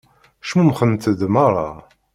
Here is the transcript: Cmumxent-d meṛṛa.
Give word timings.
Cmumxent-d 0.49 1.21
meṛṛa. 1.33 1.69